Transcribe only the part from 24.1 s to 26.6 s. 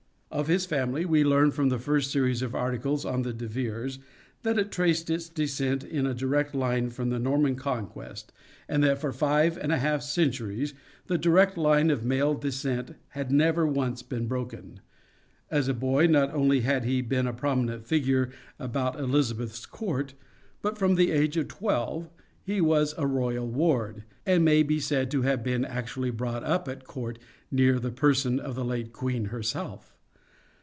and may be said to have been actually brought